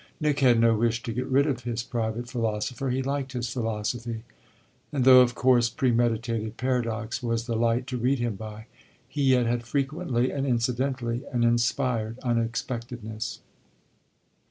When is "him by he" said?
8.17-9.21